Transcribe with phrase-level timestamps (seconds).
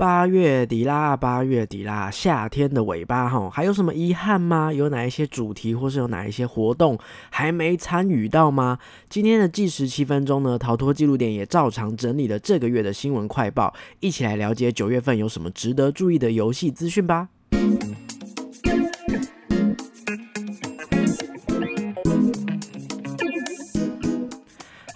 [0.00, 4.72] 八月底啦，八月底啦，夏天的尾巴哈，还有什么遗憾吗？
[4.72, 8.78] 有哪一些主题或是有哪一些活动还没参与到吗？
[9.10, 17.28] 今天的计时七分钟呢，逃脱记录点也照常整理了这个月的新闻快报，一起来了解九月份有什么值得注意的游戏资讯吧。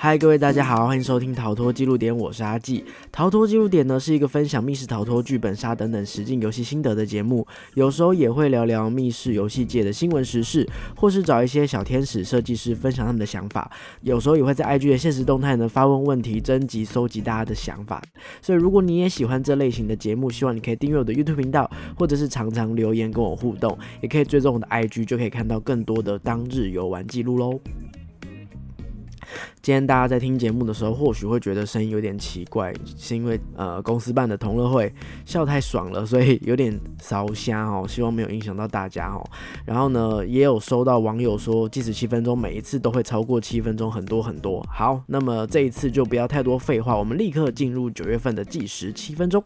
[0.04, 2.84] 嗨，各位大家好，欢迎收听逃脱记录点，我是阿纪。
[3.10, 13.70] 逃脱记录点呢是一个分享密室逃脱、剧本杀等等实境游戏心得的节目，有时候也会聊聊密室游戏界的新闻时事，或是找一些小天使设计师分享他们的想法。
[14.02, 18.02] 有时候也会在 IG 的现实动态呢发问问题，征集收集大家的想法。
[18.42, 27.58] 所以如果你也喜欢这类型的节目，希望你可以订阅我的 YouTube 频道，或者是常常留言跟我互动，也可以追踪我的 IG，就可以看到更多的当日游玩记录喽。
[29.62, 34.92] 今天大家在听节目的时候，或许会觉得声音有点奇怪，是因为呃公司办的同乐会
[35.24, 37.86] 笑太爽了，所以有点烧瞎哦。
[37.88, 39.24] 希望没有影响到大家哦。
[39.64, 44.64] 然后呢，也有收到网友说，计时七分钟每一次都会超过七分钟很多很多。
[44.70, 49.42] 好，那么这一次就不要太多废话，我们立刻进入九月份的计时七分钟。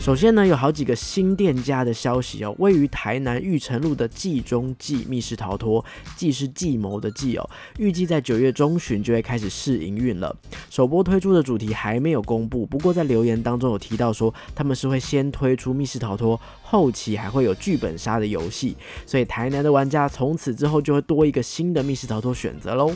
[0.00, 2.54] 首先呢，有好几个新店家的消息哦。
[2.58, 5.84] 位于台南玉成路的计中计密室逃脱，
[6.16, 7.48] 计是计谋的计哦，
[7.78, 10.34] 预计在九月中旬就会开始试营运了。
[10.70, 22.90] 首波推出的主题还没有公布，不过在留言当中有提到说，他们是会先推出密室逃脱，后期还会有剧本杀的游戏，所以台南的玩家从此之后就会多一个新的密室逃脱选择喽。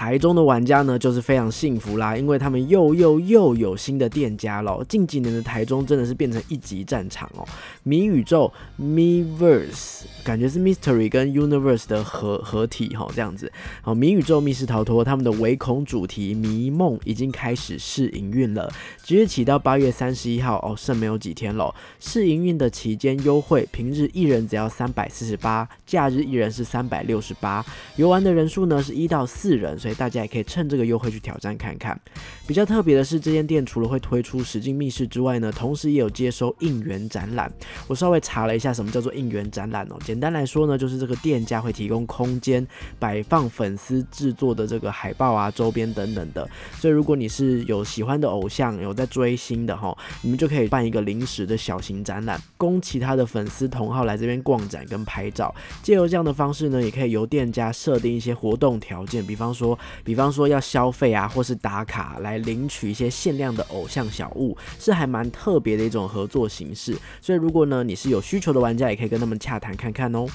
[0.00, 4.82] 台中的玩家呢，就是非常幸福啦，因为他们又又又有新的店家了。
[4.88, 7.46] 近几年的台中真的是变成一级战场哦。
[7.82, 13.52] 谜宇宙 （Miverse） 感觉是 Mystery 跟 Universe 的合合体哈，这样子。
[13.82, 21.74] 好，谜宇宙密室逃脱他们的唯恐主题迷梦已经开始试营运了，即日起到八月三十一号哦，剩没有几天了。
[21.98, 27.62] 试营运的期间优惠，平日一人只要三百四十八，假日一人是三百六十八。
[27.96, 29.89] 游玩的人数呢是一到四人，所以。
[29.94, 31.98] 大家也可以趁这个优惠去挑战看看。
[32.46, 37.50] 比较特别的是，这间店除了会推出实境密室之外呢，同时也有接收应援展览。
[37.86, 39.96] 我稍微查了一下，什么叫做应援展览哦？
[40.04, 42.66] 简单来说呢，就是这个店家会提供空间
[42.98, 46.48] 摆放粉丝制作的这个海报啊、周边等等的。
[46.74, 55.54] 所以如果你是有喜欢的偶像，有在追星的哈，你们就可以办一个临时的小型展览，供其他的粉丝同号来这边逛展跟拍照。
[55.82, 59.78] 借由这样的方式呢，也可以由店家设定一些活动条件，比方说。
[60.04, 66.96] 比方说要消费啊，或是打卡来领取一些限量的偶像小物，是还蛮特别的一种合作形式。
[67.20, 70.26] 所以如果呢你是有需求的玩家，也可以跟他们洽谈看看哦。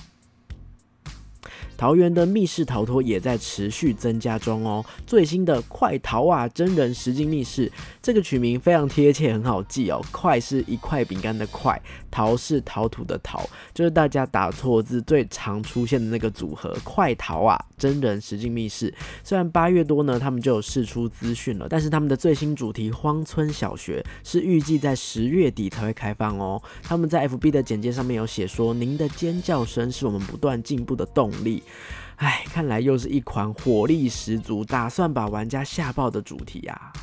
[1.78, 4.84] 桃园的密室逃脱也在持续增加中哦。
[5.06, 7.72] 最新的快逃啊真人实境密室，
[8.02, 10.02] 这个取名非常贴切，很好记哦。
[10.12, 16.75] 快是一块饼干的快，逃是陶土的陶，就是大家打错字最常出现的那个组合。
[16.84, 18.94] 快逃啊真人实境密室，
[19.24, 26.62] 虽然八月多呢，他们就有试出资讯了，但是他们的最新主题荒村小学是预计在十月底才会开放哦。
[26.81, 31.63] 他们在 FB 的简介上面有写说，您的尖叫声是我们不断进步的动力。
[32.17, 36.93] 唉，看来又是一款火力十足、打算把玩家吓爆的主题啊！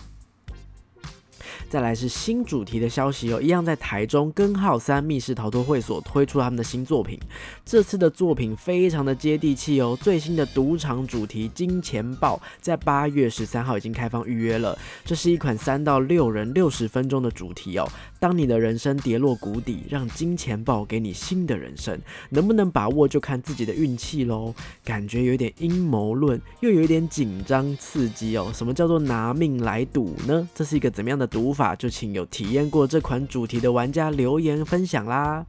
[1.68, 7.18] 再来是新主题的消息哦，一样在台中根号三密室逃脱会所推出他们的新作品。
[7.64, 14.78] 这次的作品非常的接地气哦，最新的赌场主题金钱豹在八月十三号已经开放预约了。
[15.04, 17.88] 这是一款三到六人六十分钟的主题哦。
[18.22, 21.99] 当你的人生跌落谷底，让金钱豹给你新的人生，
[22.31, 24.55] 能不能把握就看自己的运气喽。
[24.84, 28.53] 感觉有点阴谋论，又有一点紧张刺激哦。
[28.55, 30.49] 什么叫做拿命来赌呢？
[30.55, 31.75] 这是一个怎么样的赌法？
[31.75, 35.44] 就请有体验过这款主题的玩家留言分享啦。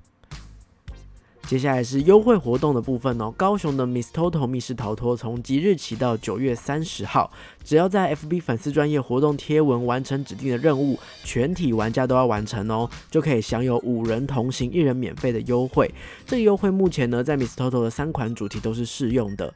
[1.46, 3.30] 接下来是优惠活动的部分哦。
[3.38, 7.31] 高雄的 Miss Toto 密室逃脱从即日起到九月三十号，
[7.64, 15.94] 只要在 FB 粉丝专业活动贴文完成指定的任务，全体玩家都要完成哦，就可以享有五人同行一人免费的优惠。
[16.25, 19.54] 这个优惠目前呢，在 Miss Toto 的三款主题都是适用的。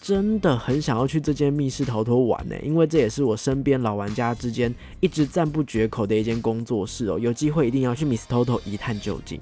[0.00, 7.18] 真的很想要去这间密室逃脱玩呢，因为这也是我身边老玩家之间一直赞不绝口的一间工作室哦。
[7.18, 9.40] 有机会一定要去 Miss Toto 一探究竟。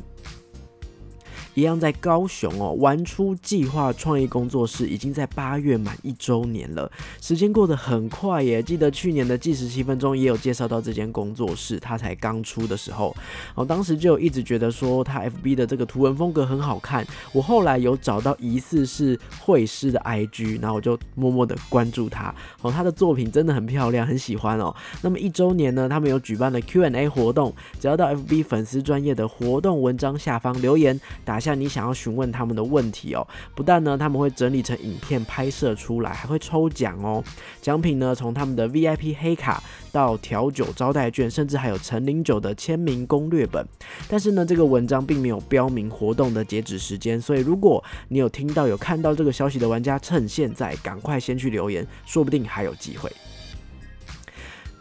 [1.55, 6.91] 一样在高雄哦，玩出计划创意工作室已经在八月满一周年了，
[7.21, 8.62] 时间过得很快耶。
[8.62, 13.15] 记得去年的计时七分钟也有介绍到这间工作室，它才刚出的时候，
[13.55, 17.06] 哦，当时就一直觉得说它 FB 的这个图文风格很好看。
[17.33, 24.75] 我后来有找到疑似是会师的 IG，然后我就默默的关注他，哦，他的作品真的很漂亮，很喜欢哦。
[25.03, 33.26] 那么一周年呢，他们有举办了 Q&A 活动，只要到 FB 粉丝专业的活动文章下方留言，打下你想要询问他们的问题哦。
[33.55, 37.23] 不但呢，他们会整理成影片拍摄出来，还会抽奖哦。
[37.61, 39.62] 奖品呢，从他们的 VIP 黑卡
[39.93, 43.64] 到调酒招待券，甚至还有陈零九的签名攻略本。
[44.08, 53.12] 但是呢，这个文章并没有标明活动的截止时间，所以如果你有听到有看到这个消息的玩家，趁现在赶快先去留言，说不定还有机会。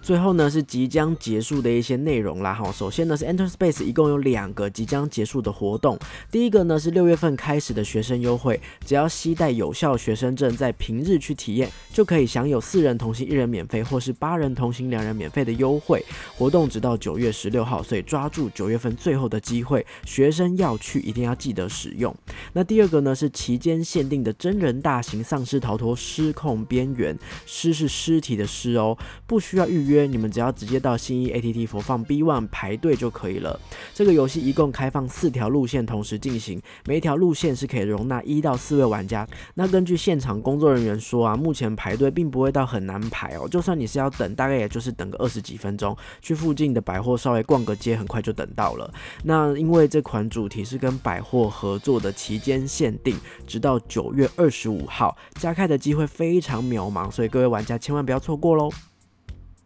[0.03, 2.69] 最后呢是即将结束的一些内容啦哈。
[2.73, 5.97] 首先呢是 Enter Space 一共有两个即将结束的活动。
[6.29, 16.03] 第一个呢是六月份开始的学生优惠，只要携带有效学生证，在平日去体验，就可以享有四人同行一人免费，或是八人同行两人免费的优惠。
[16.37, 22.13] 活动直到九月十六号，所以抓住九月份最后的机会，学生要去一定要记得使用。
[22.51, 29.92] 那第二个呢是期间限定的真人大型丧尸逃脱失控边缘，尸是尸体的尸哦，不需要预约。
[29.93, 33.59] 约你们只要直接到新一 ATT 佛放 B One 排队就可以了。
[33.93, 39.27] 这个游戏一共开放四条路线同时进行，每一条路线是可以容纳一到四位玩家。
[39.53, 48.91] 那根据现场工作人员说啊，目前排队并不会到很难排哦，就算你是要等，大概也就是等个二十几分钟，去附近的百货稍微逛个街，很快就等到了。
[49.23, 53.15] 那因为这款主题是跟百货合作的期间限定，
[53.45, 58.69] 直到九月二十五号，加开的机会非常渺茫，所以各位玩家千万不要错过喽。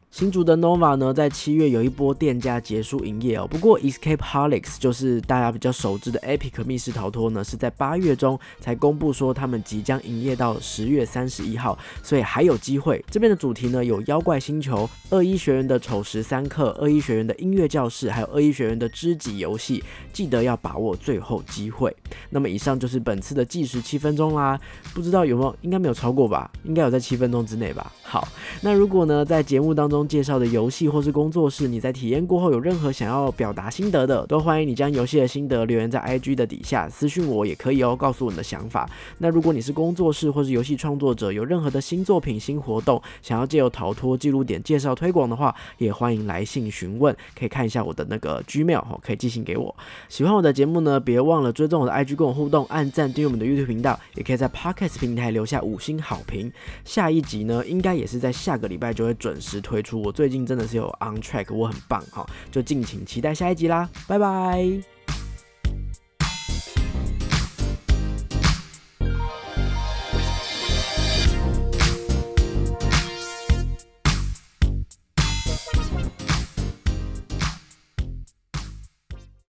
[0.10, 3.46] 新竹的 Nova 呢，在七月有一波店家结束营业哦。
[3.46, 13.04] 不过 Escape Holics 就是大家比较熟知的 Epic 密室逃脱呢，是在八月中才公布说他们即将营业到十月三十一号，所以还有机会。
[13.12, 19.84] 这边的主题呢有妖怪星球、二一学院的丑时三刻、二一学院的音乐教室，还有二一学院的知己游戏，
[20.14, 21.96] 记得要把握最后机会。
[22.30, 24.60] 那么以上就是本次的计时七分钟啦，
[24.96, 26.50] 不知道有没有，应该没有超过吧？
[26.64, 27.92] 应该有在七分钟之内吧？
[28.02, 28.26] 好，
[28.62, 29.97] 那如果呢在节目当中。
[30.06, 38.90] 介绍的游戏或是工作室，你在体验过后有任何想要表达心得的，都欢迎你将游戏的心得留言在 IG 的底下私讯我也可以哦，告诉我你的想法。
[39.20, 49.74] 那如果你是工作室或是游戏创作者，有任何的新作品、新活动，想要借由逃脱记录点介绍推广的话，也欢迎来信询问，可以看一下我的那个 Gmail 哦，可以寄信给我。
[50.10, 56.52] 喜欢我的节目呢，别忘了追踪我的 IG 跟我互动，按赞订阅我们的 YouTube 频道，也可以在 Podcast 平台留下五星好评。
[56.84, 65.17] 下一集呢，应该也是在下个礼拜就会准时推我最近真的是有 on track，我很棒哈，就敬请期待下一集啦，拜拜。